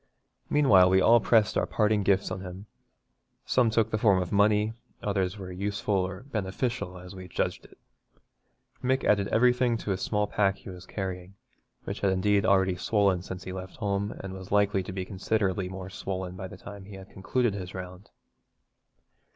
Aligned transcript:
Meanwhile 0.49 0.89
we 0.89 0.99
all 0.99 1.19
pressed 1.19 1.55
our 1.59 1.67
parting 1.67 2.01
gifts 2.01 2.31
on 2.31 2.41
him; 2.41 2.65
some 3.45 3.69
took 3.69 3.91
the 3.91 3.99
form 3.99 4.19
of 4.19 4.31
money, 4.31 4.73
others 5.03 5.37
were 5.37 5.51
useful 5.51 5.93
or 5.93 6.23
beneficial, 6.23 6.97
as 6.97 7.13
we 7.13 7.27
judged 7.27 7.65
it. 7.65 7.77
Mick 8.83 9.03
added 9.03 9.27
everything 9.27 9.77
to 9.77 9.91
the 9.91 9.97
small 9.97 10.25
pack 10.25 10.55
he 10.57 10.71
was 10.71 10.87
carrying, 10.87 11.35
which 11.83 11.99
had 11.99 12.11
indeed 12.11 12.47
already 12.47 12.77
swollen 12.77 13.21
since 13.21 13.43
he 13.43 13.53
left 13.53 13.75
home, 13.75 14.13
and 14.23 14.33
was 14.33 14.51
likely 14.51 14.81
to 14.81 14.91
be 14.91 15.05
considerably 15.05 15.69
more 15.69 15.91
swollen 15.91 16.35
by 16.35 16.47
the 16.47 16.57
time 16.57 16.85
he 16.85 16.95
had 16.95 17.11
concluded 17.11 17.53
his 17.53 17.75
round. 17.75 18.09